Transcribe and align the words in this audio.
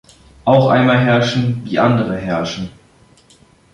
Auch 0.45 0.69
einmal 0.71 0.97
herrschen, 0.97 1.61
wie 1.63 1.77
andere 1.77 2.17
herrschen! 2.17 2.71